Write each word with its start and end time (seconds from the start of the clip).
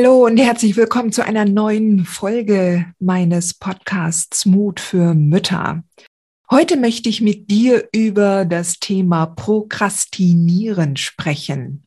Hallo 0.00 0.26
und 0.26 0.36
herzlich 0.36 0.76
willkommen 0.76 1.10
zu 1.10 1.24
einer 1.24 1.44
neuen 1.44 2.04
Folge 2.04 2.86
meines 3.00 3.52
Podcasts 3.52 4.46
Mut 4.46 4.78
für 4.78 5.12
Mütter. 5.12 5.82
Heute 6.52 6.76
möchte 6.76 7.08
ich 7.08 7.20
mit 7.20 7.50
dir 7.50 7.88
über 7.92 8.44
das 8.44 8.78
Thema 8.78 9.26
Prokrastinieren 9.26 10.96
sprechen. 10.96 11.84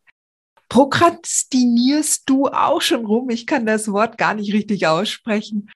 Prokrastinierst 0.68 2.24
du 2.26 2.48
auch 2.48 2.82
schon 2.82 3.06
rum? 3.06 3.30
Ich 3.30 3.48
kann 3.48 3.66
das 3.66 3.90
Wort 3.90 4.18
gar 4.18 4.34
nicht 4.34 4.52
richtig 4.52 4.88
aussprechen. 4.88 5.72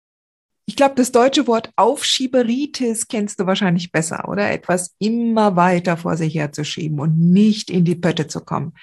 Ich 0.65 0.75
glaube, 0.75 0.95
das 0.95 1.13
deutsche 1.13 1.47
Wort 1.47 1.71
Aufschieberitis 1.77 3.07
kennst 3.07 3.39
du 3.39 3.45
wahrscheinlich 3.45 3.93
besser, 3.93 4.27
oder? 4.27 4.51
Etwas 4.51 4.93
immer 4.99 5.55
weiter 5.55 5.95
vor 5.95 6.17
sich 6.17 6.35
herzuschieben 6.35 6.99
und 6.99 7.17
nicht 7.17 7.69
in 7.69 7.85
die 7.85 7.95
Pötte 7.95 8.27
zu 8.27 8.41
kommen. 8.41 8.73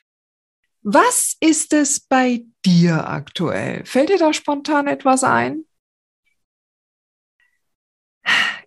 Was 0.84 1.36
ist 1.38 1.74
es 1.74 2.00
bei 2.00 2.46
dir 2.64 3.08
aktuell? 3.08 3.84
Fällt 3.84 4.08
dir 4.08 4.18
da 4.18 4.32
spontan 4.32 4.86
etwas 4.86 5.24
ein? 5.24 5.64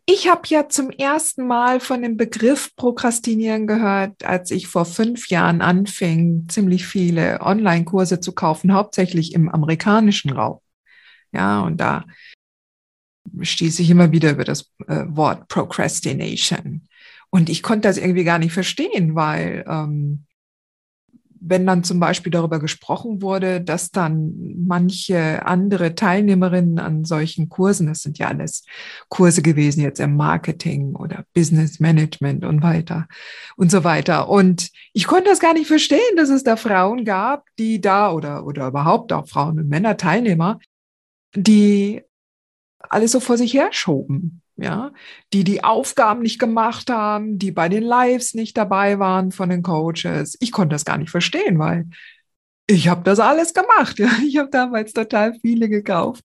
Ich 0.08 0.30
habe 0.30 0.44
ja 0.48 0.70
zum 0.70 0.92
ersten 0.92 1.48
Mal 1.48 1.80
von 1.80 2.04
dem 2.04 2.16
Begriff 2.16 2.76
Prokrastinieren 2.76 3.66
gehört, 3.66 4.24
als 4.24 4.52
ich 4.52 4.68
vor 4.68 4.86
fünf 4.86 5.30
Jahren 5.30 5.62
anfing, 5.62 6.46
ziemlich 6.48 6.86
viele 6.86 7.42
Online-Kurse 7.42 8.20
zu 8.20 8.34
kaufen, 8.34 8.74
hauptsächlich 8.74 9.34
im 9.34 9.50
amerikanischen 9.50 10.32
Raum. 10.32 10.60
Ja, 11.32 11.62
und 11.62 11.78
da 11.78 12.06
stieß 13.42 13.80
ich 13.80 13.90
immer 13.90 14.12
wieder 14.12 14.32
über 14.32 14.44
das 14.44 14.72
äh, 14.88 15.06
Wort 15.08 15.48
Procrastination. 15.48 16.88
Und 17.32 17.50
ich 17.50 17.64
konnte 17.64 17.88
das 17.88 17.98
irgendwie 17.98 18.24
gar 18.24 18.38
nicht 18.38 18.54
verstehen, 18.54 19.16
weil 19.16 19.66
ähm, 19.68 20.25
wenn 21.48 21.66
dann 21.66 21.84
zum 21.84 22.00
Beispiel 22.00 22.32
darüber 22.32 22.60
gesprochen 22.60 23.22
wurde, 23.22 23.62
dass 23.62 23.92
dann 23.92 24.34
manche 24.66 25.46
andere 25.46 25.96
Teilnehmerinnen 25.96 26.80
an 26.80 27.06
solchen 27.06 27.50
Kursen, 27.50 27.88
das 27.88 28.02
sind 28.02 28.18
ja 28.18 28.30
alles 28.30 28.64
Kurse 29.10 29.42
gewesen 29.42 29.82
jetzt 29.82 30.00
im 30.00 30.16
Marketing 30.16 30.96
oder 30.96 31.26
Business 31.34 31.80
Management 31.80 32.46
und 32.46 32.64
weiter 32.64 33.08
und 33.58 33.70
so 33.70 33.84
weiter. 33.84 34.30
Und 34.30 34.72
ich 34.94 35.06
konnte 35.06 35.30
das 35.30 35.40
gar 35.40 35.54
nicht 35.54 35.68
verstehen, 35.68 36.16
dass 36.16 36.30
es 36.30 36.44
da 36.44 36.56
Frauen 36.56 37.06
gab, 37.06 37.46
die 37.60 37.80
da 37.80 38.12
oder, 38.12 38.46
oder 38.46 38.68
überhaupt 38.68 39.14
auch 39.14 39.28
Frauen 39.28 39.60
und 39.60 39.70
Männer 39.70 39.98
Teilnehmer, 39.98 40.60
die 41.36 42.02
alles 42.80 43.12
so 43.12 43.20
vor 43.20 43.38
sich 43.38 43.54
her 43.54 43.70
schoben 43.72 44.42
ja, 44.58 44.92
die 45.34 45.44
die 45.44 45.64
Aufgaben 45.64 46.22
nicht 46.22 46.40
gemacht 46.40 46.90
haben, 46.90 47.38
die 47.38 47.52
bei 47.52 47.70
den 47.70 47.84
Lives 47.84 48.34
nicht 48.34 48.56
dabei 48.58 49.00
waren 49.00 49.32
von 49.32 49.50
den 49.50 49.64
Coaches. 49.64 50.38
Ich 50.40 50.52
konnte 50.52 50.76
das 50.76 50.86
gar 50.86 50.98
nicht 50.98 51.12
verstehen, 51.12 51.60
weil 51.60 51.88
ich 52.68 52.88
habe 52.88 53.04
das 53.04 53.20
alles 53.20 53.54
gemacht. 53.54 54.00
Ja. 54.00 54.10
Ich 54.26 54.38
habe 54.38 54.50
damals 54.50 54.94
total 54.94 55.34
viele 55.42 55.70
gekauft 55.70 56.24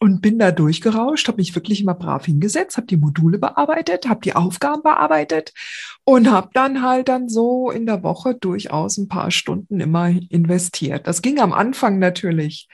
und 0.00 0.22
bin 0.22 0.38
da 0.38 0.50
durchgerauscht, 0.50 1.28
habe 1.28 1.36
mich 1.36 1.54
wirklich 1.54 1.82
immer 1.82 1.94
brav 1.94 2.24
hingesetzt, 2.24 2.78
habe 2.78 2.86
die 2.86 2.96
Module 2.96 3.38
bearbeitet, 3.38 4.08
habe 4.08 4.20
die 4.22 4.34
Aufgaben 4.34 4.82
bearbeitet 4.82 5.52
und 6.04 6.30
habe 6.30 6.48
dann 6.54 6.82
halt 6.82 7.08
dann 7.08 7.28
so 7.28 7.70
in 7.70 7.84
der 7.84 8.02
Woche 8.02 8.34
durchaus 8.34 8.96
ein 8.96 9.08
paar 9.08 9.30
Stunden 9.30 9.80
immer 9.80 10.08
investiert. 10.30 11.06
Das 11.06 11.20
ging 11.20 11.38
am 11.38 11.52
Anfang 11.52 11.98
natürlich 11.98 12.66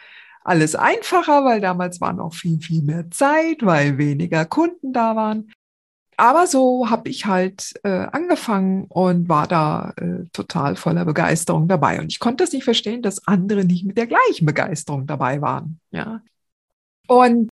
alles 0.46 0.76
einfacher, 0.76 1.44
weil 1.44 1.60
damals 1.60 2.00
war 2.00 2.12
noch 2.12 2.32
viel, 2.32 2.60
viel 2.60 2.82
mehr 2.82 3.10
Zeit, 3.10 3.58
weil 3.62 3.98
weniger 3.98 4.44
Kunden 4.44 4.92
da 4.92 5.16
waren. 5.16 5.50
Aber 6.16 6.46
so 6.46 6.88
habe 6.88 7.10
ich 7.10 7.26
halt 7.26 7.74
äh, 7.82 8.06
angefangen 8.10 8.86
und 8.88 9.28
war 9.28 9.46
da 9.46 9.92
äh, 9.96 10.24
total 10.32 10.76
voller 10.76 11.04
Begeisterung 11.04 11.68
dabei. 11.68 12.00
Und 12.00 12.10
ich 12.10 12.20
konnte 12.20 12.44
es 12.44 12.52
nicht 12.52 12.64
verstehen, 12.64 13.02
dass 13.02 13.26
andere 13.26 13.64
nicht 13.64 13.84
mit 13.84 13.98
der 13.98 14.06
gleichen 14.06 14.46
Begeisterung 14.46 15.06
dabei 15.06 15.42
waren. 15.42 15.78
Ja. 15.90 16.22
Und 17.06 17.50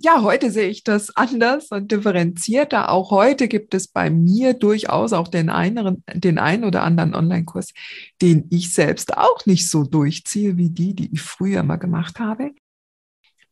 ja, 0.00 0.22
heute 0.22 0.50
sehe 0.50 0.68
ich 0.68 0.84
das 0.84 1.16
anders 1.16 1.70
und 1.70 1.90
differenzierter. 1.90 2.90
Auch 2.90 3.10
heute 3.10 3.48
gibt 3.48 3.74
es 3.74 3.88
bei 3.88 4.10
mir 4.10 4.54
durchaus 4.54 5.12
auch 5.12 5.26
den 5.26 5.50
einen, 5.50 6.04
den 6.12 6.38
einen 6.38 6.64
oder 6.64 6.84
anderen 6.84 7.14
Online-Kurs, 7.14 7.72
den 8.22 8.46
ich 8.50 8.72
selbst 8.72 9.16
auch 9.16 9.44
nicht 9.44 9.68
so 9.68 9.82
durchziehe 9.82 10.56
wie 10.56 10.70
die, 10.70 10.94
die 10.94 11.12
ich 11.12 11.20
früher 11.20 11.64
mal 11.64 11.76
gemacht 11.76 12.20
habe. 12.20 12.52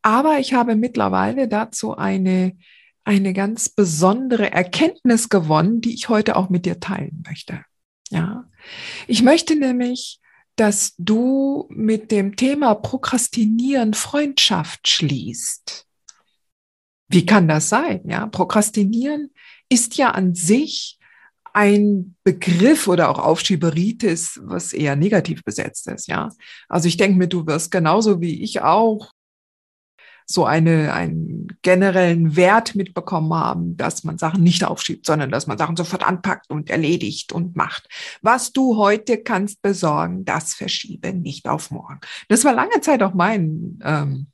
Aber 0.01 0.39
ich 0.39 0.53
habe 0.53 0.75
mittlerweile 0.75 1.49
dazu 1.49 1.97
eine, 1.97 2.55
eine 3.03 3.33
ganz 3.33 3.67
besondere 3.67 4.49
Erkenntnis 4.51 5.27
gewonnen, 5.27 5.81
die 5.81 5.93
ich 5.93 6.07
heute 6.07 6.37
auch 6.37 6.49
mit 6.49 6.65
dir 6.65 6.79
teilen 6.79 7.23
möchte. 7.27 7.61
Ja, 8.09 8.45
ich 9.05 9.21
möchte 9.21 9.57
nämlich, 9.57 10.21
dass 10.55 10.95
du 10.97 11.67
mit 11.69 12.09
dem 12.09 12.37
Thema 12.37 12.73
Prokrastinieren 12.73 13.93
Freundschaft 13.93 14.87
schließt. 14.87 15.86
Wie 17.07 17.25
kann 17.25 17.47
das 17.47 17.69
sein? 17.69 18.01
Ja, 18.05 18.27
Prokrastinieren 18.27 19.31
ist 19.69 19.97
ja 19.97 20.11
an 20.11 20.35
sich 20.35 20.97
ein 21.53 22.15
Begriff 22.23 22.87
oder 22.87 23.09
auch 23.09 23.19
Aufschieberitis, 23.19 24.39
was 24.43 24.73
eher 24.73 24.95
negativ 24.95 25.43
besetzt 25.43 25.87
ist. 25.87 26.07
Ja, 26.07 26.29
also 26.69 26.87
ich 26.87 26.97
denke 26.97 27.17
mir, 27.17 27.27
du 27.27 27.47
wirst 27.47 27.71
genauso 27.71 28.21
wie 28.21 28.43
ich 28.43 28.61
auch 28.61 29.11
so 30.29 30.45
eine, 30.45 30.93
einen 30.93 31.47
generellen 31.61 32.35
Wert 32.35 32.75
mitbekommen 32.75 33.33
haben, 33.33 33.77
dass 33.77 34.03
man 34.03 34.17
Sachen 34.17 34.43
nicht 34.43 34.65
aufschiebt, 34.65 35.05
sondern 35.05 35.31
dass 35.31 35.47
man 35.47 35.57
Sachen 35.57 35.77
sofort 35.77 36.05
anpackt 36.05 36.49
und 36.51 36.69
erledigt 36.69 37.31
und 37.31 37.55
macht. 37.55 37.87
Was 38.21 38.51
du 38.51 38.75
heute 38.75 39.17
kannst 39.17 39.61
besorgen, 39.61 40.25
das 40.25 40.53
verschiebe 40.53 41.13
nicht 41.13 41.47
auf 41.47 41.71
morgen. 41.71 42.01
Das 42.27 42.43
war 42.43 42.53
lange 42.53 42.81
Zeit 42.81 43.01
auch 43.03 43.13
mein, 43.13 43.79
ähm, 43.83 44.27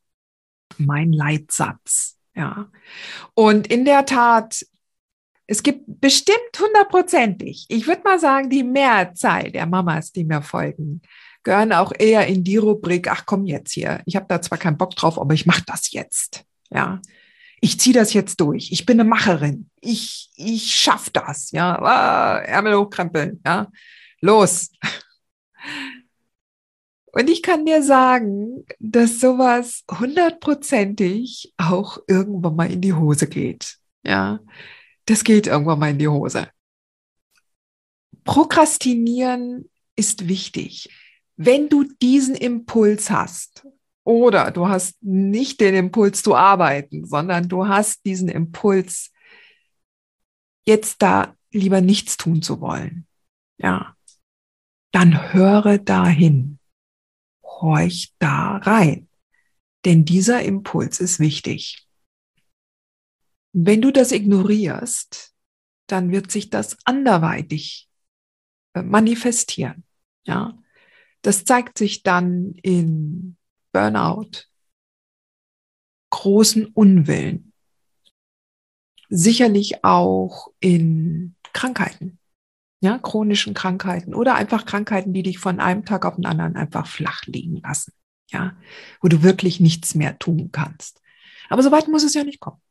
mein 0.78 1.14
Leitsatz. 1.14 2.18
Ja. 2.36 2.70
Und 3.34 3.68
in 3.68 3.86
der 3.86 4.06
Tat, 4.06 4.66
es 5.48 5.64
gibt 5.64 5.82
bestimmt 5.88 6.38
hundertprozentig, 6.60 7.66
ich 7.70 7.88
würde 7.88 8.02
mal 8.04 8.20
sagen, 8.20 8.50
die 8.50 8.64
Mehrzahl 8.64 9.52
der 9.52 9.66
Mamas, 9.66 10.12
die 10.12 10.24
mir 10.24 10.42
folgen, 10.42 11.02
gehören 11.44 11.74
auch 11.74 11.92
eher 11.98 12.26
in 12.28 12.44
die 12.44 12.58
Rubrik, 12.58 13.10
ach 13.10 13.26
komm 13.26 13.46
jetzt 13.46 13.74
hier, 13.74 14.02
ich 14.06 14.16
habe 14.16 14.26
da 14.30 14.42
zwar 14.42 14.58
keinen 14.58 14.78
Bock 14.78 14.96
drauf, 14.96 15.20
aber 15.20 15.34
ich 15.34 15.46
mache 15.46 15.64
das 15.66 15.92
jetzt. 15.92 16.46
Ja. 16.70 17.02
Ich 17.60 17.80
ziehe 17.80 17.94
das 17.94 18.14
jetzt 18.14 18.42
durch. 18.42 18.72
Ich 18.72 18.86
bin 18.86 19.00
eine 19.00 19.08
Macherin. 19.08 19.70
Ich, 19.80 20.32
ich 20.36 20.76
schaff 20.76 21.10
das. 21.12 21.52
Ja, 21.52 21.82
ah, 21.82 22.40
Ärmel 22.40 22.76
hochkrempeln. 22.76 23.42
Ja, 23.46 23.68
los. 24.20 24.70
Und 27.16 27.30
ich 27.30 27.44
kann 27.44 27.64
dir 27.66 27.84
sagen, 27.84 28.66
dass 28.80 29.20
sowas 29.20 29.84
hundertprozentig 30.00 31.54
auch 31.58 32.00
irgendwann 32.08 32.56
mal 32.56 32.72
in 32.72 32.82
die 32.82 32.94
Hose 32.94 33.28
geht. 33.28 33.78
Ja, 34.04 34.40
das 35.06 35.24
geht 35.24 35.46
irgendwann 35.46 35.78
mal 35.78 35.92
in 35.92 36.00
die 36.00 36.08
Hose. 36.08 36.50
Prokrastinieren 38.24 39.70
ist 39.96 40.28
wichtig. 40.28 40.90
Wenn 41.36 41.70
du 41.70 41.84
diesen 42.02 42.34
Impuls 42.34 43.12
hast 43.12 43.68
oder 44.04 44.50
du 44.50 44.68
hast 44.68 44.98
nicht 45.02 45.62
den 45.62 45.76
Impuls 45.76 46.24
zu 46.24 46.36
arbeiten, 46.36 47.06
sondern 47.06 47.48
du 47.48 47.68
hast 47.68 48.06
diesen 48.06 48.28
Impuls, 48.28 49.12
jetzt 50.66 51.04
da 51.04 51.36
lieber 51.52 51.80
nichts 51.80 52.18
tun 52.18 52.42
zu 52.42 52.60
wollen, 52.60 53.06
ja, 53.58 53.96
dann 54.92 55.32
höre 55.32 55.78
dahin 55.78 56.58
horch 57.64 58.14
da 58.20 58.58
rein. 58.58 59.10
Denn 59.86 60.06
dieser 60.06 60.44
Impuls 60.44 61.00
ist 61.00 61.20
wichtig. 61.20 61.88
Wenn 63.54 63.82
du 63.82 63.92
das 63.92 64.12
ignorierst, 64.12 65.34
dann 65.88 66.12
wird 66.12 66.32
sich 66.32 66.50
das 66.50 66.78
anderweitig 66.86 67.90
äh, 68.74 68.82
manifestieren. 68.82 69.84
Ja, 70.26 70.58
das 71.22 71.46
zeigt 71.46 71.78
sich 71.78 72.04
dann 72.04 72.54
in 72.62 73.38
Burnout, 73.72 74.46
großen 76.10 76.68
Unwillen, 76.68 77.54
sicherlich 79.10 79.84
auch 79.84 80.54
in 80.60 81.36
Krankheiten, 81.54 82.20
ja, 82.84 82.98
chronischen 82.98 83.54
Krankheiten 83.54 84.14
oder 84.14 84.36
einfach 84.36 84.66
Krankheiten, 84.66 85.14
die 85.14 85.24
dich 85.24 85.40
von 85.40 85.62
einem 85.62 85.86
Tag 85.86 86.06
auf 86.06 86.16
den 86.16 86.26
anderen 86.26 86.58
einfach 86.58 86.86
flach 86.86 87.22
liegen 87.28 87.62
lassen, 87.62 87.94
ja, 88.30 88.58
wo 89.00 89.08
du 89.08 89.24
wirklich 89.24 89.62
nichts 89.62 89.96
mehr 89.96 90.20
tun 90.20 90.50
kannst. 90.52 91.02
Aber 91.48 91.64
so 91.64 91.72
weit 91.72 91.88
muss 91.88 92.04
es 92.04 92.14
ja 92.14 92.26
nicht 92.26 92.42
kommen. 92.42 92.62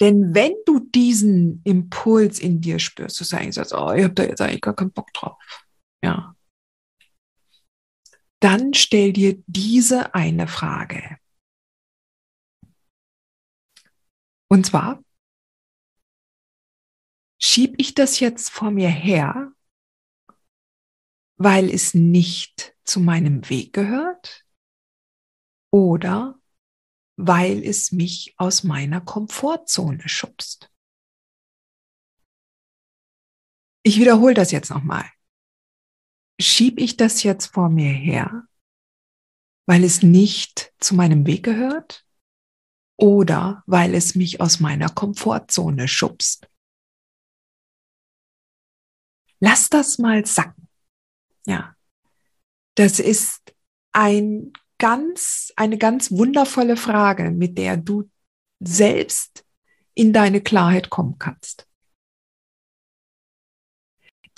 Denn 0.00 0.34
wenn 0.34 0.54
du 0.64 0.80
diesen 0.80 1.60
Impuls 1.64 2.38
in 2.38 2.62
dir 2.62 2.78
spürst, 2.78 3.20
du 3.20 3.24
sagst, 3.24 3.74
oh, 3.74 3.92
ich 3.92 4.04
habe 4.04 4.14
da 4.14 4.22
jetzt 4.22 4.40
eigentlich 4.40 4.62
gar 4.62 4.74
keinen 4.74 4.92
Bock 4.92 5.12
drauf, 5.12 5.36
ja, 6.02 6.34
dann 8.40 8.72
stell 8.72 9.12
dir 9.12 9.42
diese 9.46 10.14
eine 10.14 10.46
Frage. 10.46 11.18
Und 14.48 14.64
zwar, 14.64 15.03
schieb 17.44 17.74
ich 17.78 17.94
das 17.94 18.20
jetzt 18.20 18.50
vor 18.50 18.70
mir 18.70 18.88
her, 18.88 19.52
weil 21.36 21.68
es 21.70 21.94
nicht 21.94 22.76
zu 22.84 23.00
meinem 23.00 23.48
Weg 23.50 23.72
gehört? 23.72 24.46
Oder 25.70 26.40
weil 27.16 27.64
es 27.64 27.92
mich 27.92 28.34
aus 28.38 28.64
meiner 28.64 29.00
Komfortzone 29.00 30.08
schubst? 30.08 30.70
Ich 33.82 33.98
wiederhole 33.98 34.34
das 34.34 34.50
jetzt 34.50 34.70
nochmal 34.70 35.04
schiebe 36.40 36.80
ich 36.80 36.96
das 36.96 37.22
jetzt 37.22 37.46
vor 37.46 37.68
mir 37.68 37.92
her, 37.92 38.46
weil 39.66 39.84
es 39.84 40.02
nicht 40.02 40.72
zu 40.78 40.94
meinem 40.94 41.26
Weg 41.26 41.44
gehört 41.44 42.06
oder 42.96 43.62
weil 43.66 43.94
es 43.94 44.14
mich 44.14 44.40
aus 44.40 44.60
meiner 44.60 44.88
Komfortzone 44.88 45.88
schubst. 45.88 46.48
Lass 49.44 49.68
das 49.68 49.98
mal 49.98 50.24
sacken. 50.24 50.68
Ja. 51.44 51.76
Das 52.76 52.98
ist 52.98 53.42
ein 53.92 54.54
ganz, 54.78 55.52
eine 55.56 55.76
ganz 55.76 56.10
wundervolle 56.10 56.78
Frage, 56.78 57.30
mit 57.30 57.58
der 57.58 57.76
du 57.76 58.10
selbst 58.60 59.44
in 59.92 60.14
deine 60.14 60.40
Klarheit 60.40 60.88
kommen 60.88 61.18
kannst. 61.18 61.68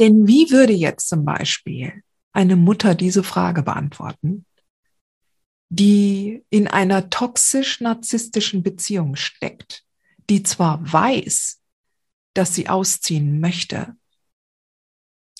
Denn 0.01 0.27
wie 0.27 0.51
würde 0.51 0.73
jetzt 0.73 1.09
zum 1.09 1.25
Beispiel 1.25 2.03
eine 2.33 2.57
Mutter 2.57 2.97
diese 2.97 3.23
Frage 3.23 3.63
beantworten, 3.63 4.45
die 5.69 6.45
in 6.51 6.67
einer 6.67 7.11
toxisch-narzisstischen 7.11 8.65
Beziehung 8.65 9.15
steckt, 9.15 9.85
die 10.29 10.43
zwar 10.43 10.81
weiß, 10.93 11.63
dass 12.35 12.57
sie 12.57 12.69
ausziehen 12.69 13.39
möchte, 13.39 13.97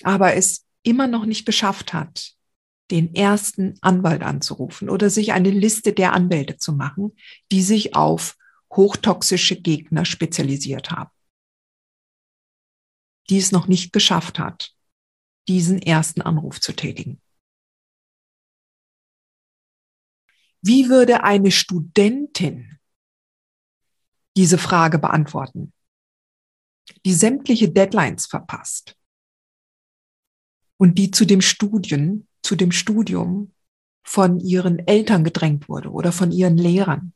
aber 0.03 0.35
es 0.35 0.65
immer 0.83 1.07
noch 1.07 1.25
nicht 1.25 1.45
geschafft 1.45 1.93
hat, 1.93 2.33
den 2.91 3.13
ersten 3.13 3.77
Anwalt 3.81 4.23
anzurufen 4.23 4.89
oder 4.89 5.09
sich 5.09 5.33
eine 5.33 5.49
Liste 5.49 5.93
der 5.93 6.13
Anwälte 6.13 6.57
zu 6.57 6.73
machen, 6.73 7.15
die 7.51 7.61
sich 7.61 7.95
auf 7.95 8.37
hochtoxische 8.71 9.59
Gegner 9.59 10.05
spezialisiert 10.05 10.91
haben 10.91 11.11
die 13.29 13.37
es 13.37 13.51
noch 13.51 13.67
nicht 13.67 13.93
geschafft 13.93 14.39
hat, 14.39 14.75
diesen 15.47 15.81
ersten 15.81 16.21
Anruf 16.21 16.59
zu 16.59 16.73
tätigen. 16.73 17.21
Wie 20.61 20.89
würde 20.89 21.23
eine 21.23 21.51
Studentin 21.51 22.79
diese 24.35 24.57
Frage 24.57 24.99
beantworten, 24.99 25.73
die 27.05 27.13
sämtliche 27.13 27.69
Deadlines 27.69 28.25
verpasst 28.25 28.96
und 30.77 30.97
die 30.97 31.11
zu 31.11 31.25
dem 31.25 31.41
Studien, 31.41 32.27
zu 32.43 32.55
dem 32.55 32.71
Studium 32.71 33.53
von 34.03 34.39
ihren 34.39 34.79
Eltern 34.79 35.23
gedrängt 35.23 35.67
wurde 35.67 35.91
oder 35.91 36.11
von 36.11 36.31
ihren 36.31 36.57
Lehrern? 36.57 37.13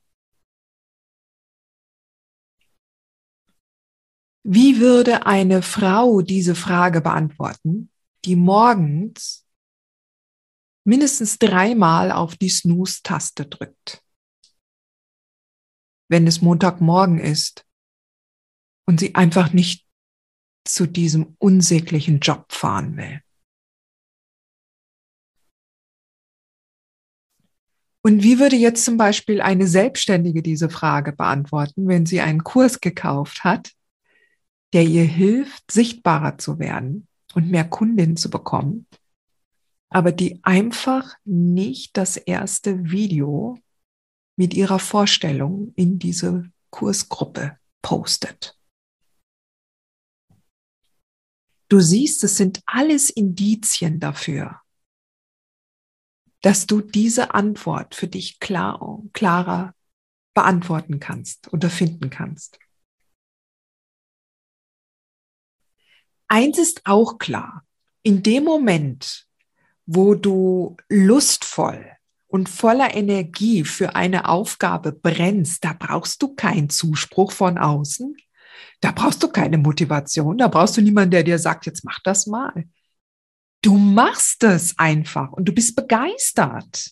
Wie 4.44 4.80
würde 4.80 5.26
eine 5.28 5.62
Frau 5.62 6.22
diese 6.22 6.56
Frage 6.56 7.02
beantworten, 7.02 7.92
die 8.26 8.36
morgens 8.36 9.46
mindestens 10.84 11.38
dreimal 11.38 12.12
auf 12.12 12.36
die 12.36 12.50
Snooze-Taste 12.50 13.46
drückt, 13.46 14.04
wenn 16.10 16.26
es 16.26 16.42
Montagmorgen 16.42 17.20
ist 17.20 17.68
und 18.88 19.00
sie 19.00 19.14
einfach 19.14 19.54
nicht 19.54 19.88
zu 20.68 20.88
diesem 20.88 21.36
unsäglichen 21.38 22.20
Job 22.20 22.52
fahren 22.52 22.98
will? 22.98 23.22
Und 28.04 28.24
wie 28.24 28.40
würde 28.40 28.56
jetzt 28.56 28.84
zum 28.84 28.98
Beispiel 28.98 29.42
eine 29.42 29.68
Selbstständige 29.68 30.42
diese 30.42 30.70
Frage 30.70 31.12
beantworten, 31.12 31.88
wenn 31.88 32.06
sie 32.06 32.22
einen 32.22 32.44
Kurs 32.44 32.82
gekauft 32.82 33.44
hat 33.44 33.72
der 34.74 34.84
ihr 34.84 35.04
hilft, 35.04 35.72
sichtbarer 35.72 36.38
zu 36.38 36.60
werden 36.60 37.08
und 37.34 37.50
mehr 37.50 37.68
Kundinnen 37.68 38.18
zu 38.18 38.30
bekommen, 38.30 38.88
aber 39.90 40.12
die 40.12 40.40
einfach 40.44 41.16
nicht 41.26 41.98
das 41.98 42.18
erste 42.18 42.90
Video 42.90 43.58
mit 44.38 44.54
ihrer 44.54 44.80
Vorstellung 44.80 45.74
in 45.76 46.00
diese 46.00 46.50
Kursgruppe 46.70 47.58
postet. 47.82 48.58
Du 51.68 51.80
siehst, 51.80 52.24
es 52.24 52.38
sind 52.38 52.62
alles 52.66 53.10
Indizien 53.10 54.00
dafür, 54.00 54.61
dass 56.42 56.68
du 56.68 56.82
diese 56.82 57.34
Antwort 57.34 57.96
für 57.96 58.08
dich 58.08 58.40
klar, 58.40 59.02
klarer 59.14 59.74
beantworten 60.34 61.00
kannst 61.00 61.52
oder 61.54 61.70
finden 61.70 62.10
kannst. 62.10 62.58
Eins 66.28 66.58
ist 66.58 66.82
auch 66.86 67.18
klar, 67.18 67.66
in 68.04 68.24
dem 68.24 68.46
Moment, 68.46 69.28
wo 69.86 70.16
du 70.16 70.78
lustvoll 70.88 71.86
und 72.28 72.48
voller 72.48 72.96
Energie 72.96 73.66
für 73.66 73.96
eine 73.96 74.30
Aufgabe 74.30 74.94
brennst, 74.94 75.66
da 75.66 75.74
brauchst 75.74 76.22
du 76.22 76.34
keinen 76.34 76.70
Zuspruch 76.70 77.34
von 77.34 77.58
außen, 77.58 78.16
da 78.80 78.92
brauchst 78.92 79.22
du 79.22 79.28
keine 79.28 79.58
Motivation, 79.58 80.38
da 80.38 80.48
brauchst 80.48 80.78
du 80.78 80.82
niemanden, 80.82 81.12
der 81.12 81.24
dir 81.24 81.38
sagt, 81.38 81.66
jetzt 81.66 81.84
mach 81.84 82.00
das 82.04 82.28
mal. 82.28 82.66
Du 83.62 83.78
machst 83.78 84.44
es 84.44 84.78
einfach 84.78 85.32
und 85.32 85.46
du 85.46 85.52
bist 85.52 85.76
begeistert. 85.76 86.92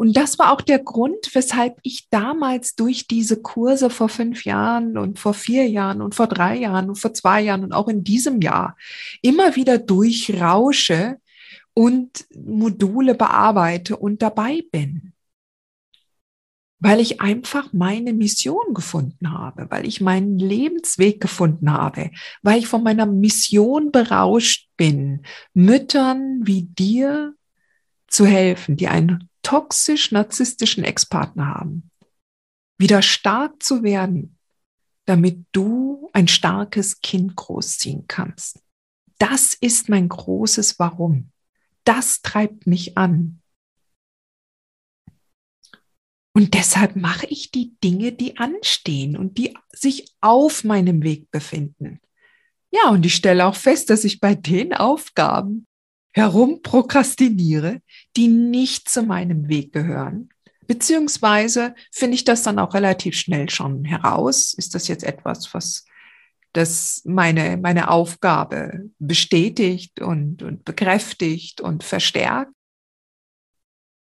Und 0.00 0.16
das 0.16 0.38
war 0.38 0.52
auch 0.52 0.62
der 0.62 0.78
Grund, 0.78 1.28
weshalb 1.34 1.78
ich 1.82 2.08
damals 2.08 2.74
durch 2.74 3.06
diese 3.06 3.42
Kurse 3.42 3.90
vor 3.90 4.08
fünf 4.08 4.46
Jahren 4.46 4.96
und 4.96 5.18
vor 5.18 5.34
vier 5.34 5.68
Jahren 5.68 6.00
und 6.00 6.14
vor 6.14 6.26
drei 6.26 6.56
Jahren 6.56 6.88
und 6.88 6.96
vor 6.96 7.12
zwei 7.12 7.42
Jahren 7.42 7.64
und 7.64 7.74
auch 7.74 7.86
in 7.86 8.02
diesem 8.02 8.40
Jahr 8.40 8.76
immer 9.20 9.56
wieder 9.56 9.76
durchrausche 9.76 11.18
und 11.74 12.26
Module 12.34 13.14
bearbeite 13.14 13.96
und 13.96 14.22
dabei 14.22 14.64
bin. 14.72 15.09
Weil 16.82 17.00
ich 17.00 17.20
einfach 17.20 17.72
meine 17.72 18.14
Mission 18.14 18.72
gefunden 18.72 19.32
habe, 19.32 19.66
weil 19.70 19.86
ich 19.86 20.00
meinen 20.00 20.38
Lebensweg 20.38 21.20
gefunden 21.20 21.72
habe, 21.72 22.10
weil 22.42 22.58
ich 22.58 22.66
von 22.66 22.82
meiner 22.82 23.06
Mission 23.06 23.92
berauscht 23.92 24.68
bin, 24.76 25.22
Müttern 25.52 26.40
wie 26.42 26.62
dir 26.62 27.34
zu 28.08 28.26
helfen, 28.26 28.76
die 28.76 28.88
ein 28.88 29.28
toxisch-narzisstischen 29.42 30.82
Ex-Partner 30.84 31.54
haben, 31.54 31.90
wieder 32.78 33.02
stark 33.02 33.62
zu 33.62 33.82
werden, 33.82 34.38
damit 35.04 35.44
du 35.52 36.08
ein 36.12 36.28
starkes 36.28 37.00
Kind 37.00 37.36
großziehen 37.36 38.06
kannst. 38.08 38.62
Das 39.18 39.54
ist 39.54 39.88
mein 39.88 40.08
großes 40.08 40.78
Warum. 40.78 41.30
Das 41.84 42.22
treibt 42.22 42.66
mich 42.66 42.96
an. 42.96 43.39
Und 46.32 46.54
deshalb 46.54 46.96
mache 46.96 47.26
ich 47.26 47.50
die 47.50 47.74
Dinge, 47.82 48.12
die 48.12 48.38
anstehen 48.38 49.16
und 49.16 49.36
die 49.36 49.56
sich 49.72 50.14
auf 50.20 50.64
meinem 50.64 51.02
Weg 51.02 51.30
befinden. 51.30 52.00
Ja, 52.70 52.90
und 52.90 53.04
ich 53.04 53.16
stelle 53.16 53.46
auch 53.46 53.56
fest, 53.56 53.90
dass 53.90 54.04
ich 54.04 54.20
bei 54.20 54.34
den 54.34 54.72
Aufgaben, 54.72 55.66
herumprokrastiniere, 56.12 57.80
die 58.16 58.28
nicht 58.28 58.88
zu 58.88 59.02
meinem 59.02 59.48
Weg 59.48 59.72
gehören. 59.72 60.28
Beziehungsweise 60.66 61.74
finde 61.92 62.14
ich 62.14 62.24
das 62.24 62.42
dann 62.42 62.58
auch 62.58 62.74
relativ 62.74 63.16
schnell 63.16 63.48
schon 63.50 63.84
heraus. 63.84 64.54
Ist 64.54 64.74
das 64.74 64.88
jetzt 64.88 65.04
etwas, 65.04 65.52
was 65.54 65.84
das 66.52 67.02
meine, 67.04 67.56
meine 67.56 67.90
Aufgabe 67.90 68.90
bestätigt 68.98 70.00
und, 70.00 70.42
und 70.42 70.64
bekräftigt 70.64 71.60
und 71.60 71.84
verstärkt? 71.84 72.52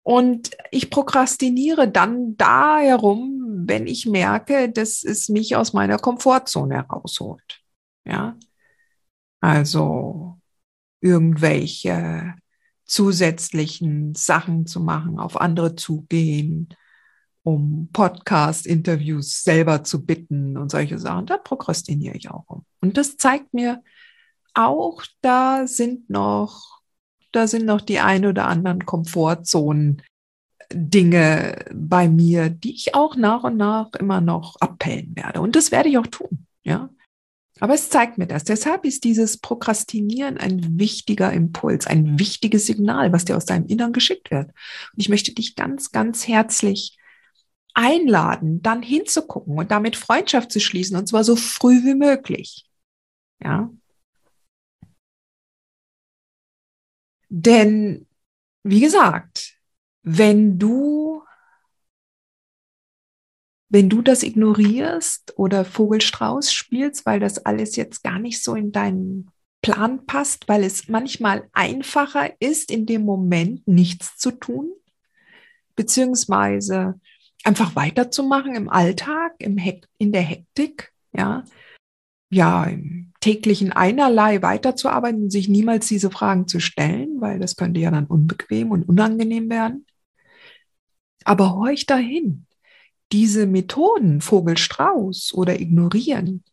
Und 0.08 0.52
ich 0.70 0.88
prokrastiniere 0.88 1.86
dann 1.86 2.34
da 2.38 2.78
herum, 2.78 3.64
wenn 3.66 3.86
ich 3.86 4.06
merke, 4.06 4.72
dass 4.72 5.04
es 5.04 5.28
mich 5.28 5.54
aus 5.54 5.74
meiner 5.74 5.98
Komfortzone 5.98 6.76
herausholt. 6.76 7.60
Ja. 8.06 8.38
Also 9.42 10.40
irgendwelche 11.02 12.34
zusätzlichen 12.86 14.14
Sachen 14.14 14.64
zu 14.64 14.80
machen, 14.80 15.18
auf 15.18 15.38
andere 15.38 15.76
zugehen, 15.76 16.70
um 17.42 17.90
Podcast-Interviews 17.92 19.44
selber 19.44 19.84
zu 19.84 20.06
bitten 20.06 20.56
und 20.56 20.70
solche 20.70 20.98
Sachen. 20.98 21.26
Da 21.26 21.36
prokrastiniere 21.36 22.16
ich 22.16 22.30
auch 22.30 22.44
um. 22.46 22.64
Und 22.80 22.96
das 22.96 23.18
zeigt 23.18 23.52
mir 23.52 23.82
auch, 24.54 25.04
da 25.20 25.66
sind 25.66 26.08
noch, 26.08 26.77
da 27.32 27.46
sind 27.46 27.66
noch 27.66 27.80
die 27.80 28.00
ein 28.00 28.26
oder 28.26 28.46
anderen 28.46 28.86
Komfortzonen 28.86 30.02
Dinge 30.72 31.64
bei 31.72 32.08
mir, 32.08 32.50
die 32.50 32.74
ich 32.74 32.94
auch 32.94 33.16
nach 33.16 33.44
und 33.44 33.56
nach 33.56 33.92
immer 33.98 34.20
noch 34.20 34.56
abpellen 34.60 35.16
werde. 35.16 35.40
Und 35.40 35.56
das 35.56 35.72
werde 35.72 35.88
ich 35.88 35.98
auch 35.98 36.06
tun. 36.06 36.46
Ja. 36.62 36.90
Aber 37.60 37.74
es 37.74 37.90
zeigt 37.90 38.18
mir 38.18 38.26
das. 38.26 38.44
Deshalb 38.44 38.84
ist 38.84 39.04
dieses 39.04 39.38
Prokrastinieren 39.38 40.36
ein 40.36 40.78
wichtiger 40.78 41.32
Impuls, 41.32 41.86
ein 41.86 42.18
wichtiges 42.18 42.66
Signal, 42.66 43.12
was 43.12 43.24
dir 43.24 43.36
aus 43.36 43.46
deinem 43.46 43.66
Innern 43.66 43.92
geschickt 43.92 44.30
wird. 44.30 44.48
Und 44.48 44.98
ich 44.98 45.08
möchte 45.08 45.32
dich 45.32 45.56
ganz, 45.56 45.90
ganz 45.90 46.28
herzlich 46.28 46.96
einladen, 47.74 48.62
dann 48.62 48.82
hinzugucken 48.82 49.58
und 49.58 49.70
damit 49.70 49.96
Freundschaft 49.96 50.52
zu 50.52 50.60
schließen, 50.60 50.96
und 50.96 51.08
zwar 51.08 51.24
so 51.24 51.36
früh 51.36 51.84
wie 51.84 51.94
möglich. 51.94 52.66
Ja. 53.42 53.70
Denn, 57.28 58.06
wie 58.62 58.80
gesagt, 58.80 59.56
wenn 60.02 60.58
du 60.58 61.22
wenn 63.70 63.90
du 63.90 64.02
das 64.02 64.22
ignorierst 64.22 65.34
oder 65.36 65.64
Vogelstrauß 65.64 66.52
spielst, 66.52 67.04
weil 67.04 67.20
das 67.20 67.44
alles 67.44 67.76
jetzt 67.76 68.02
gar 68.02 68.18
nicht 68.18 68.42
so 68.42 68.54
in 68.54 68.72
deinen 68.72 69.30
Plan 69.60 70.06
passt, 70.06 70.48
weil 70.48 70.64
es 70.64 70.88
manchmal 70.88 71.48
einfacher 71.52 72.30
ist, 72.40 72.70
in 72.70 72.86
dem 72.86 73.02
Moment 73.02 73.66
nichts 73.66 74.16
zu 74.16 74.30
tun, 74.30 74.70
beziehungsweise 75.76 76.98
einfach 77.44 77.76
weiterzumachen 77.76 78.54
im 78.54 78.70
Alltag, 78.70 79.34
im 79.38 79.58
in 79.98 80.12
der 80.12 80.22
Hektik, 80.22 80.92
ja, 81.12 81.44
ja, 82.30 82.68
täglichen 83.20 83.72
Einerlei 83.72 84.42
weiterzuarbeiten 84.42 85.24
und 85.24 85.30
sich 85.30 85.48
niemals 85.48 85.88
diese 85.88 86.10
Fragen 86.10 86.46
zu 86.46 86.60
stellen, 86.60 87.20
weil 87.20 87.38
das 87.38 87.56
könnte 87.56 87.80
ja 87.80 87.90
dann 87.90 88.06
unbequem 88.06 88.70
und 88.70 88.88
unangenehm 88.88 89.50
werden. 89.50 89.86
Aber 91.24 91.54
horch 91.54 91.86
dahin, 91.86 92.46
diese 93.12 93.46
Methoden, 93.46 94.20
Vogelstrauß 94.20 95.34
oder 95.34 95.60
Ignorieren, 95.60 96.44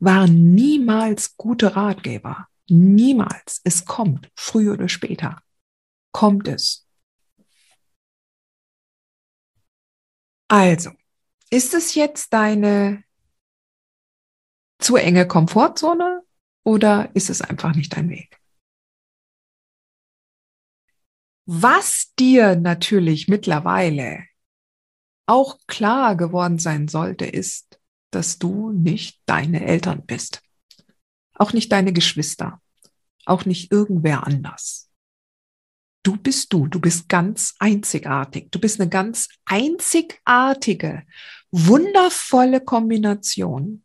waren 0.00 0.54
niemals 0.54 1.36
gute 1.36 1.76
Ratgeber. 1.76 2.48
Niemals. 2.68 3.60
Es 3.64 3.84
kommt, 3.84 4.30
früher 4.36 4.74
oder 4.74 4.88
später. 4.88 5.40
Kommt 6.12 6.48
es. 6.48 6.86
Also, 10.48 10.90
ist 11.50 11.74
es 11.74 11.94
jetzt 11.94 12.32
deine 12.32 13.04
zu 14.78 14.96
enge 14.96 15.26
Komfortzone 15.26 16.22
oder 16.64 17.10
ist 17.14 17.30
es 17.30 17.42
einfach 17.42 17.74
nicht 17.74 17.96
dein 17.96 18.10
Weg? 18.10 18.38
Was 21.46 22.12
dir 22.18 22.56
natürlich 22.56 23.28
mittlerweile 23.28 24.24
auch 25.26 25.58
klar 25.66 26.16
geworden 26.16 26.58
sein 26.58 26.88
sollte, 26.88 27.24
ist, 27.24 27.80
dass 28.10 28.38
du 28.38 28.70
nicht 28.70 29.22
deine 29.26 29.64
Eltern 29.64 30.04
bist. 30.06 30.42
Auch 31.34 31.52
nicht 31.52 31.72
deine 31.72 31.92
Geschwister. 31.92 32.60
Auch 33.24 33.44
nicht 33.44 33.72
irgendwer 33.72 34.26
anders. 34.26 34.90
Du 36.02 36.16
bist 36.16 36.52
du. 36.52 36.66
Du 36.66 36.80
bist 36.80 37.08
ganz 37.08 37.54
einzigartig. 37.58 38.50
Du 38.50 38.58
bist 38.58 38.80
eine 38.80 38.88
ganz 38.88 39.28
einzigartige, 39.44 41.04
wundervolle 41.50 42.60
Kombination 42.60 43.84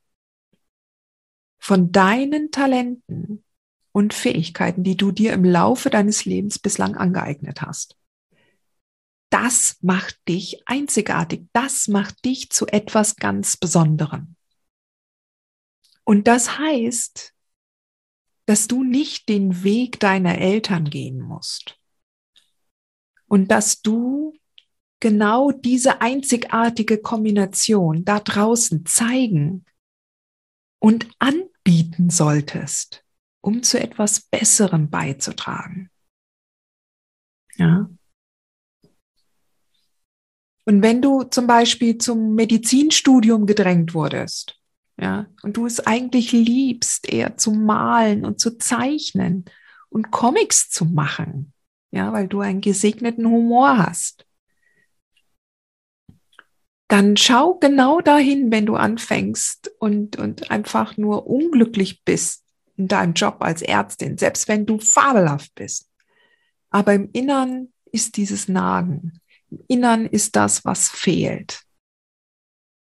von 1.63 1.93
deinen 1.93 2.51
Talenten 2.51 3.41
und 3.93 4.13
Fähigkeiten, 4.13 4.84
die 4.84 4.98
du 4.98 5.13
dir 5.13 5.32
im 5.32 5.46
Laufe 5.46 5.89
deines 5.89 6.25
Lebens 6.25 6.60
bislang 6.60 6.98
angeeignet 6.98 7.62
hast. 7.62 7.98
Das 9.29 9.77
macht 9.79 10.20
dich 10.27 10.62
einzigartig, 10.67 11.48
das 11.53 11.88
macht 11.88 12.25
dich 12.25 12.50
zu 12.50 12.67
etwas 12.67 13.15
ganz 13.15 13.55
Besonderem. 13.55 14.36
Und 16.03 16.27
das 16.27 16.58
heißt, 16.58 17.34
dass 18.46 18.67
du 18.67 18.84
nicht 18.84 19.29
den 19.29 19.63
Weg 19.63 20.01
deiner 20.01 20.38
Eltern 20.39 20.89
gehen 20.89 21.22
musst. 21.22 21.79
Und 23.25 23.51
dass 23.51 23.82
du 23.82 24.34
genau 25.00 25.51
diese 25.51 26.01
einzigartige 26.01 26.98
Kombination 26.98 28.03
da 28.03 28.20
draußen 28.20 28.86
zeigen 28.86 29.63
und 30.79 31.08
anbieten 31.20 31.52
solltest, 32.10 33.03
um 33.41 33.63
zu 33.63 33.79
etwas 33.79 34.22
Besserem 34.22 34.89
beizutragen. 34.89 35.89
Ja. 37.55 37.89
Und 40.65 40.82
wenn 40.82 41.01
du 41.01 41.24
zum 41.24 41.46
Beispiel 41.48 41.98
zum 41.98 42.36
Medizinstudium 42.36 43.46
gedrängt 43.46 43.93
wurdest, 43.93 44.60
ja, 44.98 45.27
und 45.41 45.58
du 45.58 45.65
es 45.65 45.79
eigentlich 45.79 46.32
liebst, 46.32 47.12
eher 47.12 47.36
zu 47.38 47.51
malen 47.51 48.25
und 48.25 48.39
zu 48.39 48.58
zeichnen 48.58 49.46
und 49.89 50.12
Comics 50.12 50.70
zu 50.70 50.86
machen, 50.86 51.53
ja, 51.91 52.13
weil 52.13 52.27
du 52.27 52.41
einen 52.41 52.62
gesegneten 52.62 53.25
Humor 53.25 53.77
hast, 53.77 54.23
dann 56.87 57.17
schau 57.17 57.55
genau 57.55 58.01
dahin, 58.01 58.51
wenn 58.51 58.65
du 58.65 58.75
anfängst 58.75 59.71
und, 59.79 60.17
und 60.17 60.51
einfach 60.51 60.97
nur 60.97 61.27
unglücklich 61.27 62.03
bist 62.03 62.43
in 62.77 62.87
deinem 62.87 63.13
Job 63.13 63.37
als 63.39 63.61
Ärztin, 63.61 64.17
selbst 64.17 64.47
wenn 64.47 64.65
du 64.65 64.79
fabelhaft 64.79 65.53
bist. 65.55 65.89
Aber 66.69 66.93
im 66.93 67.09
Innern 67.13 67.69
ist 67.91 68.17
dieses 68.17 68.47
Nagen. 68.47 69.19
Innern 69.67 70.05
ist 70.05 70.35
das, 70.35 70.65
was 70.65 70.89
fehlt, 70.89 71.61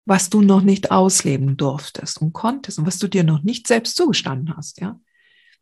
was 0.04 0.30
du 0.30 0.40
noch 0.40 0.62
nicht 0.62 0.90
ausleben 0.90 1.56
durftest 1.56 2.22
und 2.22 2.32
konntest 2.32 2.78
und 2.78 2.86
was 2.86 2.98
du 2.98 3.08
dir 3.08 3.24
noch 3.24 3.42
nicht 3.42 3.66
selbst 3.66 3.96
zugestanden 3.96 4.56
hast, 4.56 4.80
ja. 4.80 4.98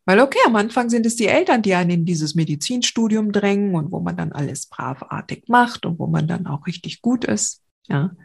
Weil 0.05 0.19
okay, 0.19 0.39
am 0.47 0.55
Anfang 0.55 0.89
sind 0.89 1.05
es 1.05 1.15
die 1.15 1.27
Eltern, 1.27 1.61
die 1.61 1.75
einen 1.75 1.91
in 1.91 2.05
dieses 2.05 2.33
Medizinstudium 2.33 3.31
drängen 3.31 3.75
und 3.75 3.91
wo 3.91 3.99
man 3.99 4.17
dann 4.17 4.31
alles 4.31 4.65
bravartig 4.65 5.43
macht 5.47 5.85
und 5.85 5.99
wo 5.99 6.07
man 6.07 6.27
dann 6.27 6.47
auch 6.47 6.65
richtig 6.65 7.03
gut 7.03 7.23
ist, 7.23 7.60
ja. 7.87 8.15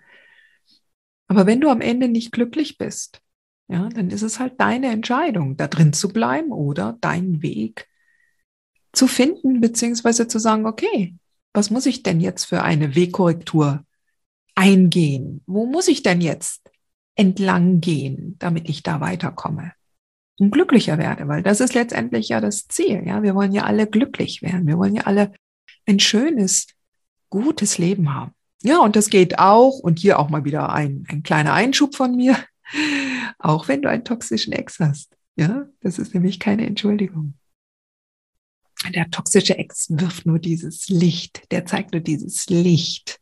Aber 1.28 1.46
wenn 1.46 1.60
du 1.60 1.70
am 1.70 1.80
Ende 1.80 2.08
nicht 2.08 2.32
glücklich 2.32 2.78
bist, 2.78 3.20
ja, 3.68 3.88
dann 3.88 4.10
ist 4.10 4.22
es 4.22 4.38
halt 4.38 4.60
deine 4.60 4.90
Entscheidung, 4.92 5.56
da 5.56 5.66
drin 5.66 5.92
zu 5.92 6.08
bleiben 6.08 6.52
oder 6.52 6.96
deinen 7.00 7.42
Weg 7.42 7.88
zu 8.92 9.08
finden, 9.08 9.60
beziehungsweise 9.60 10.28
zu 10.28 10.38
sagen, 10.38 10.66
okay, 10.66 11.14
was 11.52 11.70
muss 11.70 11.86
ich 11.86 12.02
denn 12.02 12.20
jetzt 12.20 12.44
für 12.44 12.62
eine 12.62 12.94
Wegkorrektur 12.94 13.84
eingehen? 14.54 15.42
Wo 15.46 15.66
muss 15.66 15.88
ich 15.88 16.02
denn 16.02 16.20
jetzt 16.20 16.70
entlang 17.16 17.80
gehen, 17.80 18.36
damit 18.38 18.68
ich 18.68 18.82
da 18.82 19.00
weiterkomme? 19.00 19.72
Und 20.38 20.50
glücklicher 20.50 20.98
werde, 20.98 21.28
weil 21.28 21.42
das 21.42 21.60
ist 21.60 21.74
letztendlich 21.74 22.28
ja 22.28 22.40
das 22.40 22.68
Ziel. 22.68 23.02
Ja, 23.06 23.22
wir 23.22 23.34
wollen 23.34 23.52
ja 23.52 23.64
alle 23.64 23.86
glücklich 23.86 24.42
werden. 24.42 24.66
Wir 24.66 24.76
wollen 24.76 24.94
ja 24.94 25.04
alle 25.04 25.32
ein 25.86 25.98
schönes, 25.98 26.66
gutes 27.30 27.78
Leben 27.78 28.14
haben. 28.14 28.35
Ja, 28.62 28.78
und 28.80 28.96
das 28.96 29.10
geht 29.10 29.38
auch, 29.38 29.78
und 29.78 29.98
hier 29.98 30.18
auch 30.18 30.30
mal 30.30 30.44
wieder 30.44 30.72
ein, 30.72 31.04
ein 31.08 31.22
kleiner 31.22 31.52
Einschub 31.52 31.94
von 31.94 32.16
mir, 32.16 32.36
auch 33.38 33.68
wenn 33.68 33.82
du 33.82 33.90
einen 33.90 34.04
toxischen 34.04 34.52
Ex 34.52 34.78
hast. 34.80 35.16
Ja, 35.36 35.66
das 35.80 35.98
ist 35.98 36.14
nämlich 36.14 36.40
keine 36.40 36.66
Entschuldigung 36.66 37.34
der 38.90 39.10
toxische 39.10 39.56
Ex 39.56 39.88
wirft 39.90 40.26
nur 40.26 40.38
dieses 40.38 40.88
Licht, 40.88 41.50
der 41.50 41.66
zeigt 41.66 41.92
nur 41.92 42.00
dieses 42.00 42.46
Licht, 42.48 43.20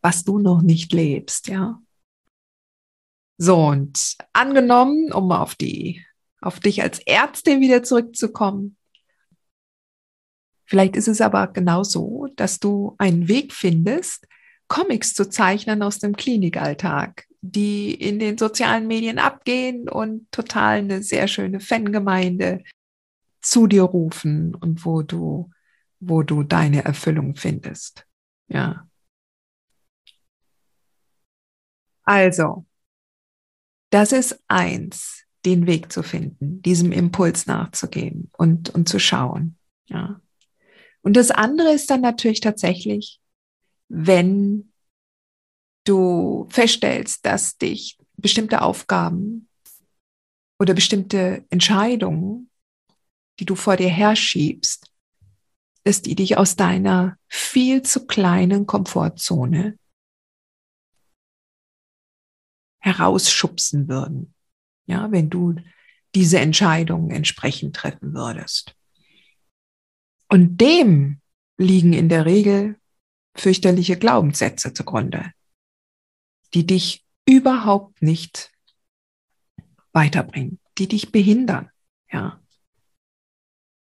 was 0.00 0.24
du 0.24 0.38
noch 0.38 0.62
nicht 0.62 0.92
lebst, 0.92 1.48
ja. 1.48 1.80
So, 3.38 3.56
und 3.66 4.16
angenommen, 4.32 5.12
um 5.12 5.32
auf 5.32 5.54
die, 5.54 6.04
auf 6.40 6.60
dich 6.60 6.82
als 6.82 7.00
Ärztin 7.00 7.60
wieder 7.60 7.82
zurückzukommen. 7.82 8.76
Vielleicht 10.66 10.96
ist 10.96 11.08
es 11.08 11.20
aber 11.20 11.48
genau 11.48 11.82
so, 11.82 12.28
dass 12.36 12.60
du 12.60 12.94
einen 12.98 13.28
Weg 13.28 13.52
findest, 13.52 14.26
Comics 14.72 15.12
zu 15.12 15.28
zeichnen 15.28 15.82
aus 15.82 15.98
dem 15.98 16.16
Klinikalltag, 16.16 17.26
die 17.42 17.92
in 17.92 18.18
den 18.18 18.38
sozialen 18.38 18.86
Medien 18.86 19.18
abgehen 19.18 19.86
und 19.86 20.32
total 20.32 20.78
eine 20.78 21.02
sehr 21.02 21.28
schöne 21.28 21.60
Fangemeinde 21.60 22.64
zu 23.42 23.66
dir 23.66 23.82
rufen 23.82 24.54
und 24.54 24.86
wo 24.86 25.02
du, 25.02 25.50
wo 26.00 26.22
du 26.22 26.42
deine 26.42 26.86
Erfüllung 26.86 27.36
findest. 27.36 28.06
Ja. 28.48 28.88
Also, 32.04 32.64
das 33.90 34.12
ist 34.12 34.42
eins, 34.48 35.24
den 35.44 35.66
Weg 35.66 35.92
zu 35.92 36.02
finden, 36.02 36.62
diesem 36.62 36.92
Impuls 36.92 37.46
nachzugehen 37.46 38.30
und, 38.38 38.70
und 38.70 38.88
zu 38.88 38.98
schauen. 38.98 39.58
Ja. 39.84 40.18
Und 41.02 41.18
das 41.18 41.30
andere 41.30 41.74
ist 41.74 41.90
dann 41.90 42.00
natürlich 42.00 42.40
tatsächlich, 42.40 43.21
wenn 43.94 44.72
du 45.84 46.48
feststellst, 46.48 47.26
dass 47.26 47.58
dich 47.58 47.98
bestimmte 48.16 48.62
Aufgaben 48.62 49.48
oder 50.58 50.72
bestimmte 50.72 51.44
Entscheidungen, 51.50 52.50
die 53.38 53.44
du 53.44 53.54
vor 53.54 53.76
dir 53.76 53.90
herschiebst, 53.90 54.90
dass 55.84 56.00
die 56.00 56.14
dich 56.14 56.38
aus 56.38 56.56
deiner 56.56 57.18
viel 57.28 57.82
zu 57.82 58.06
kleinen 58.06 58.66
Komfortzone 58.66 59.78
herausschubsen 62.80 63.88
würden. 63.88 64.34
Ja, 64.86 65.12
wenn 65.12 65.28
du 65.28 65.56
diese 66.14 66.40
Entscheidungen 66.40 67.10
entsprechend 67.10 67.76
treffen 67.76 68.14
würdest. 68.14 68.74
Und 70.28 70.56
dem 70.56 71.20
liegen 71.58 71.92
in 71.92 72.08
der 72.08 72.24
Regel 72.24 72.78
fürchterliche 73.34 73.96
Glaubenssätze 73.96 74.72
zugrunde, 74.72 75.32
die 76.54 76.66
dich 76.66 77.04
überhaupt 77.26 78.02
nicht 78.02 78.50
weiterbringen, 79.92 80.58
die 80.78 80.88
dich 80.88 81.12
behindern. 81.12 81.70
Ja. 82.10 82.40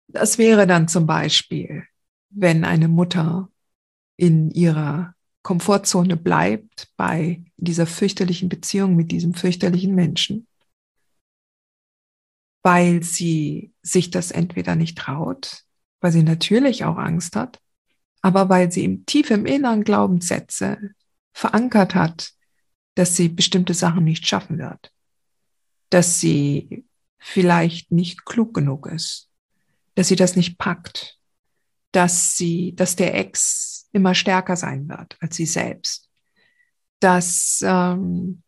Das 0.08 0.38
wäre 0.38 0.66
dann 0.66 0.88
zum 0.88 1.06
Beispiel, 1.06 1.84
wenn 2.30 2.64
eine 2.64 2.88
Mutter 2.88 3.50
in 4.16 4.50
ihrer 4.50 5.14
Komfortzone 5.42 6.16
bleibt 6.16 6.92
bei 6.96 7.44
dieser 7.56 7.86
fürchterlichen 7.86 8.48
Beziehung 8.48 8.96
mit 8.96 9.12
diesem 9.12 9.34
fürchterlichen 9.34 9.94
Menschen, 9.94 10.46
weil 12.62 13.02
sie 13.02 13.72
sich 13.82 14.10
das 14.10 14.30
entweder 14.30 14.76
nicht 14.76 14.98
traut, 14.98 15.64
weil 16.00 16.12
sie 16.12 16.22
natürlich 16.22 16.84
auch 16.84 16.96
Angst 16.96 17.36
hat, 17.36 17.60
aber 18.22 18.48
weil 18.48 18.70
sie 18.72 18.84
im 18.84 19.06
tief 19.06 19.30
im 19.30 19.46
Innern 19.46 19.84
Glaubenssätze 19.84 20.78
verankert 21.32 21.94
hat, 21.94 22.32
dass 22.94 23.14
sie 23.16 23.28
bestimmte 23.28 23.74
Sachen 23.74 24.04
nicht 24.04 24.26
schaffen 24.26 24.58
wird, 24.58 24.92
dass 25.90 26.20
sie 26.20 26.84
vielleicht 27.18 27.92
nicht 27.92 28.24
klug 28.24 28.54
genug 28.54 28.86
ist, 28.86 29.30
dass 29.94 30.08
sie 30.08 30.16
das 30.16 30.36
nicht 30.36 30.58
packt, 30.58 31.18
dass 31.92 32.36
sie, 32.36 32.74
dass 32.74 32.96
der 32.96 33.14
Ex 33.14 33.88
immer 33.92 34.14
stärker 34.14 34.56
sein 34.56 34.88
wird 34.88 35.16
als 35.20 35.36
sie 35.36 35.46
selbst, 35.46 36.10
dass 37.00 37.60
ähm, 37.64 38.42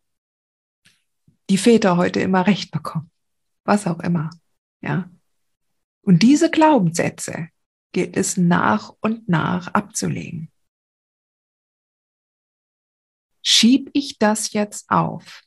die 1.49 1.57
Väter 1.57 1.97
heute 1.97 2.19
immer 2.19 2.47
Recht 2.47 2.71
bekommen, 2.71 3.11
was 3.63 3.87
auch 3.87 3.99
immer, 3.99 4.29
ja. 4.81 5.09
Und 6.03 6.23
diese 6.23 6.49
Glaubenssätze 6.49 7.49
gilt 7.91 8.17
es 8.17 8.37
nach 8.37 8.93
und 9.01 9.27
nach 9.27 9.67
abzulegen. 9.67 10.51
Schieb 13.43 13.89
ich 13.93 14.19
das 14.19 14.53
jetzt 14.53 14.89
auf, 14.89 15.43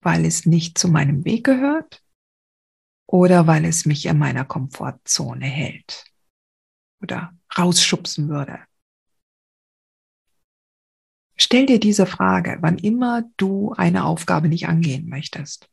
weil 0.00 0.24
es 0.24 0.46
nicht 0.46 0.78
zu 0.78 0.88
meinem 0.88 1.24
Weg 1.24 1.44
gehört 1.44 2.02
oder 3.06 3.46
weil 3.46 3.64
es 3.64 3.84
mich 3.84 4.06
in 4.06 4.18
meiner 4.18 4.44
Komfortzone 4.44 5.46
hält 5.46 6.04
oder 7.00 7.32
rausschubsen 7.56 8.28
würde? 8.28 8.60
Stell 11.36 11.66
dir 11.66 11.78
diese 11.78 12.06
Frage, 12.06 12.58
wann 12.60 12.78
immer 12.78 13.22
du 13.36 13.72
eine 13.72 14.04
Aufgabe 14.04 14.48
nicht 14.48 14.66
angehen 14.66 15.08
möchtest. 15.08 15.70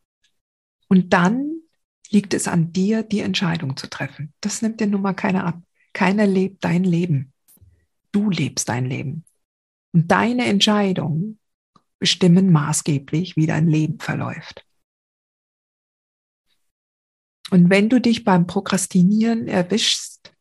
Und 0.87 1.11
dann 1.11 1.61
liegt 2.11 2.35
es 2.35 2.47
an 2.47 2.71
dir, 2.71 3.01
die 3.01 3.21
Entscheidung 3.21 3.75
zu 3.75 3.87
treffen. 3.87 4.33
Das 4.41 4.61
nimmt 4.61 4.79
dir 4.79 4.87
nun 4.87 5.01
mal 5.01 5.13
keiner 5.13 5.45
ab. 5.45 5.61
Keiner 5.95 6.27
lebt 6.27 6.65
dein 6.65 6.84
Leben. 6.84 7.31
Du 8.12 8.29
lebst 8.29 8.67
dein 8.67 8.86
Leben. 8.86 9.23
Und 9.93 10.12
deine 10.12 10.45
Entscheidungen 10.45 11.39
bestimmen 11.99 12.51
maßgeblich, 12.51 13.38
wie 13.38 13.47
dein 13.47 13.69
Leben 13.69 13.99
verläuft. 13.99 14.65
Und 17.49 17.69
wenn 17.69 17.88
du 17.88 18.01
dich 18.01 18.25
beim 18.25 18.45
Prokrastinieren 18.45 19.47
erwischst, 19.47 20.34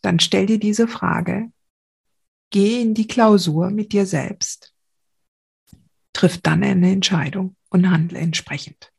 dann 0.00 0.20
stell 0.20 0.46
dir 0.46 0.58
diese 0.58 0.88
Frage, 0.88 1.52
geh 2.48 2.80
in 2.80 2.94
die 2.94 3.06
Klausur 3.06 3.70
mit 3.70 3.92
dir 3.92 4.06
selbst, 4.06 4.74
triff 6.14 6.40
dann 6.40 6.64
eine 6.64 6.90
Entscheidung 6.90 7.56
und 7.68 7.90
handle 7.90 8.18
entsprechend. 8.18 8.90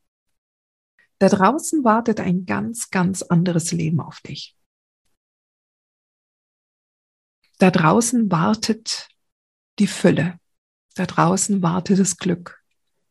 Da 1.18 1.28
draußen 1.28 1.82
wartet 1.82 2.20
ein 2.20 2.46
ganz, 2.46 2.90
ganz 2.90 3.22
anderes 3.22 3.72
Leben 3.72 3.98
auf 3.98 4.20
dich. 4.20 4.56
Da 7.58 7.70
draußen 7.70 8.30
wartet 8.30 9.08
die 9.78 9.86
Fülle. 9.86 10.38
Da 10.94 11.06
draußen 11.06 11.62
wartet 11.62 11.98
das 11.98 12.16
Glück. 12.16 12.62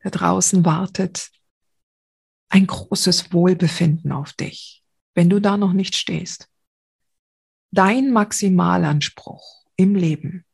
Da 0.02 0.10
draußen 0.10 0.66
wartet 0.66 1.30
ein 2.50 2.68
großes 2.68 3.34
Wohlbefinden 3.34 4.12
auf 4.12 4.34
dich, 4.34 4.84
wenn 5.16 5.30
du 5.30 5.40
da 5.40 5.58
noch 5.58 5.74
nicht 5.74 5.96
stehst. 5.96 6.50
Dein 7.72 8.12
Maximalanspruch 8.12 9.66
im 9.76 9.96
Leben, 9.96 10.46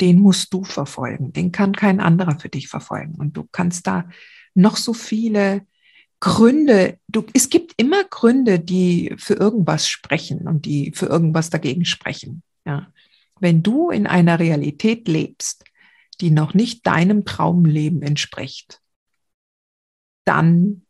den 0.00 0.20
musst 0.20 0.52
du 0.52 0.64
verfolgen. 0.64 1.32
Den 1.32 1.50
kann 1.50 1.74
kein 1.74 2.00
anderer 2.00 2.38
für 2.38 2.48
dich 2.48 2.68
verfolgen. 2.68 3.14
Und 3.14 3.36
du 3.36 3.48
kannst 3.50 3.86
da 3.86 4.08
noch 4.54 4.76
so 4.76 4.92
viele 4.92 5.66
Gründe, 6.20 6.98
du, 7.06 7.24
es 7.32 7.48
gibt 7.48 7.74
immer 7.76 8.04
Gründe, 8.04 8.58
die 8.58 9.14
für 9.16 9.34
irgendwas 9.34 9.88
sprechen 9.88 10.48
und 10.48 10.66
die 10.66 10.92
für 10.94 11.06
irgendwas 11.06 11.48
dagegen 11.48 11.84
sprechen. 11.84 12.42
Ja. 12.68 12.92
Wenn 13.40 13.62
du 13.62 13.90
in 13.90 14.06
einer 14.06 14.38
Realität 14.38 15.08
lebst, 15.08 15.64
die 16.20 16.30
noch 16.30 16.54
nicht 16.54 16.86
deinem 16.86 17.24
Traumleben 17.24 18.02
entspricht, 18.02 18.80
dann 20.24 20.86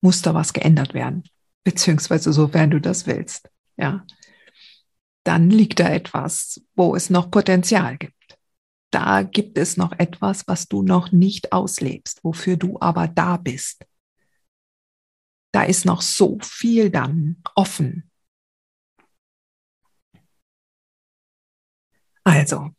muss 0.00 0.22
da 0.22 0.34
was 0.34 0.52
geändert 0.52 0.94
werden, 0.94 1.22
beziehungsweise 1.64 2.32
sofern 2.32 2.70
du 2.70 2.80
das 2.80 3.06
willst. 3.06 3.50
Ja. 3.76 4.04
Dann 5.24 5.50
liegt 5.50 5.80
da 5.80 5.88
etwas, 5.88 6.62
wo 6.74 6.96
es 6.96 7.10
noch 7.10 7.30
Potenzial 7.30 7.96
gibt 7.96 8.16
da 8.96 9.22
gibt 9.22 9.58
es 9.58 9.76
noch 9.76 9.92
etwas, 9.98 10.48
was 10.48 10.68
du 10.68 10.82
noch 10.82 11.12
nicht 11.12 11.52
auslebst, 11.52 12.24
wofür 12.24 12.56
du 12.56 12.78
aber 12.80 13.08
da 13.08 13.36
bist. 13.36 13.84
Da 15.52 15.64
ist 15.64 15.84
noch 15.84 16.00
so 16.00 16.38
viel 16.40 16.88
dann 16.90 17.42
offen. 17.54 18.10
Also, 22.26 22.70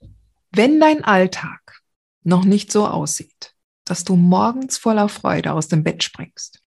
wenn 0.52 0.82
dein 0.82 1.06
Alltag 1.06 1.82
noch 2.24 2.44
nicht 2.44 2.70
so 2.70 2.86
aussieht, 2.86 3.56
dass 3.86 4.04
du 4.04 4.18
morgens 4.18 4.78
voller 4.78 5.08
Freude 5.08 5.54
aus 5.54 5.70
dem 5.70 5.86
Bett 5.86 6.04
springst, 6.04 6.62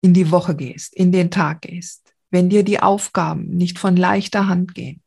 in 0.00 0.14
die 0.14 0.30
Woche 0.30 0.56
gehst, 0.56 0.94
in 0.94 1.12
den 1.12 1.30
Tag 1.30 1.60
gehst, 1.60 2.14
wenn 2.30 2.48
dir 2.48 2.62
die 2.62 2.80
Aufgaben 2.80 3.50
nicht 3.50 3.78
von 3.78 3.94
leichter 3.94 4.48
Hand 4.48 4.74
gehen, 4.74 5.02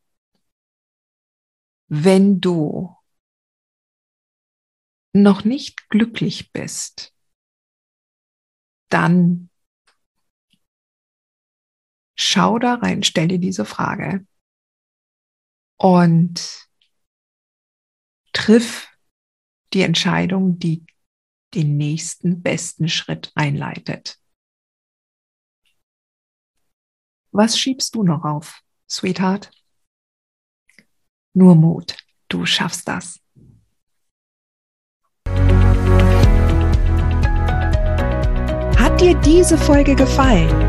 wenn 1.87 2.39
du 2.39 2.95
noch 5.11 5.43
nicht 5.43 5.89
glücklich 5.89 6.51
bist, 6.51 7.15
dann 8.89 9.49
schau 12.13 12.59
da 12.59 12.75
rein, 12.75 13.01
stell 13.01 13.27
dir 13.27 13.39
diese 13.39 13.65
Frage 13.65 14.23
und 15.79 16.67
triff 18.33 18.87
die 19.73 19.81
Entscheidung, 19.81 20.59
die 20.59 20.85
den 21.55 21.77
nächsten 21.77 22.43
besten 22.43 22.87
Schritt 22.87 23.31
einleitet. 23.33 24.19
Was 27.31 27.57
schiebst 27.57 27.95
du 27.95 28.03
noch 28.03 28.23
auf, 28.23 28.61
Sweetheart? 28.87 29.51
Nur 31.33 31.55
Mut, 31.55 31.97
du 32.27 32.45
schaffst 32.45 32.87
das. 32.87 33.19
dir 38.99 39.15
diese 39.21 39.57
Folge 39.57 39.95
gefallen, 39.95 40.68